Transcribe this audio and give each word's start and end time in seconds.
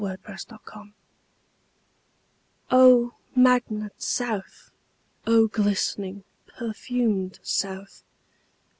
Longings 0.03 0.45
for 0.45 0.59
Home 0.73 0.95
O 2.71 3.13
MAGNET 3.35 4.01
SOUTH! 4.01 4.71
O 5.27 5.45
glistening, 5.47 6.23
perfumed 6.47 7.37
South! 7.43 8.01